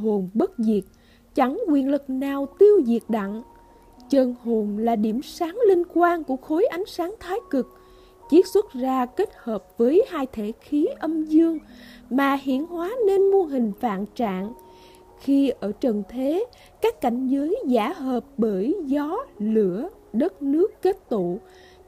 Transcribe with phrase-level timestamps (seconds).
[0.00, 0.84] hồn bất diệt,
[1.34, 3.42] chẳng quyền lực nào tiêu diệt đặng.
[4.10, 7.66] Chân hồn là điểm sáng linh quang của khối ánh sáng thái cực,
[8.30, 11.58] chiết xuất ra kết hợp với hai thể khí âm dương
[12.10, 14.52] mà hiển hóa nên muôn hình vạn trạng.
[15.20, 16.44] Khi ở trần thế,
[16.80, 21.38] các cảnh giới giả hợp bởi gió, lửa, đất nước kết tụ,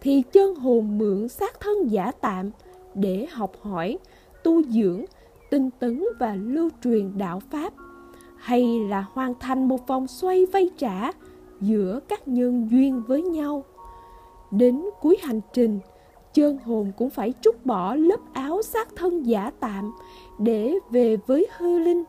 [0.01, 2.51] thì chân hồn mượn xác thân giả tạm
[2.95, 3.99] để học hỏi,
[4.45, 5.05] tu dưỡng,
[5.51, 7.73] tinh tấn và lưu truyền đạo Pháp,
[8.43, 11.11] hay là hoàn thành một vòng xoay vây trả
[11.61, 13.65] giữa các nhân duyên với nhau.
[14.51, 15.79] Đến cuối hành trình,
[16.35, 19.93] chân hồn cũng phải trút bỏ lớp áo xác thân giả tạm
[20.39, 22.05] để về với hư linh.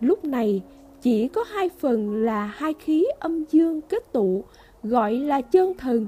[0.00, 0.62] Lúc này
[1.02, 4.44] chỉ có hai phần là hai khí âm dương kết tụ
[4.82, 6.06] gọi là chân thần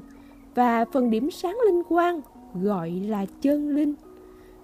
[0.55, 2.21] và phần điểm sáng linh quang
[2.63, 3.95] gọi là chân linh.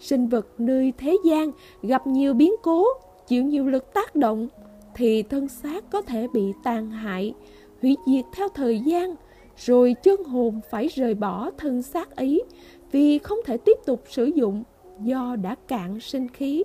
[0.00, 1.50] Sinh vật nơi thế gian
[1.82, 2.84] gặp nhiều biến cố,
[3.26, 4.48] chịu nhiều lực tác động
[4.96, 7.34] thì thân xác có thể bị tàn hại,
[7.82, 9.15] hủy diệt theo thời gian,
[9.57, 12.45] rồi chân hồn phải rời bỏ thân xác ấy
[12.93, 14.65] vì không thể tiếp tục sử dụng
[15.02, 16.65] do đã cạn sinh khí.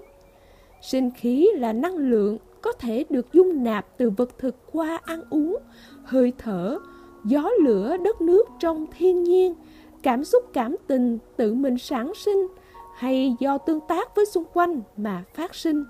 [0.81, 5.22] Sinh khí là năng lượng có thể được dung nạp từ vật thực qua ăn
[5.30, 5.58] uống,
[6.03, 6.77] hơi thở,
[7.25, 9.53] gió lửa đất nước trong thiên nhiên,
[10.03, 12.48] cảm xúc cảm tình tự mình sản sinh
[12.95, 15.83] hay do tương tác với xung quanh mà phát sinh.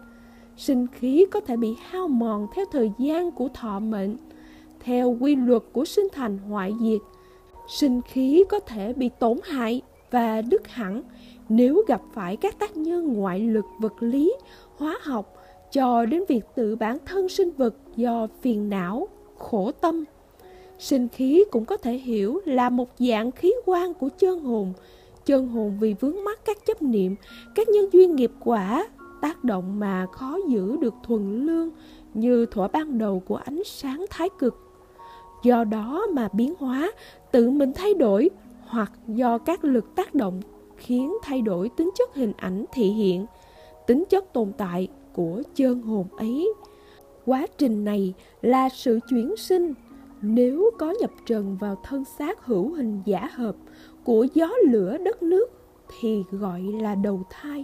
[0.57, 4.17] Sinh khí có thể bị hao mòn theo thời gian của thọ mệnh,
[4.79, 7.01] theo quy luật của sinh thành hoại diệt.
[7.67, 11.03] Sinh khí có thể bị tổn hại và đứt hẳn
[11.49, 14.33] nếu gặp phải các tác nhân ngoại lực vật lý,
[14.77, 15.35] hóa học
[15.71, 20.03] cho đến việc tự bản thân sinh vật do phiền não, khổ tâm.
[20.79, 24.73] Sinh khí cũng có thể hiểu là một dạng khí quan của chân hồn.
[25.25, 27.15] Chân hồn vì vướng mắc các chấp niệm,
[27.55, 28.87] các nhân duyên nghiệp quả,
[29.21, 31.69] tác động mà khó giữ được thuần lương
[32.13, 34.55] như thuở ban đầu của ánh sáng thái cực.
[35.43, 36.91] Do đó mà biến hóa,
[37.31, 38.29] tự mình thay đổi
[38.67, 40.41] hoặc do các lực tác động
[40.77, 43.25] khiến thay đổi tính chất hình ảnh thị hiện,
[43.87, 46.53] tính chất tồn tại của chân hồn ấy.
[47.25, 49.73] Quá trình này là sự chuyển sinh,
[50.21, 53.55] nếu có nhập trần vào thân xác hữu hình giả hợp
[54.03, 55.51] của gió lửa đất nước
[55.99, 57.63] thì gọi là đầu thai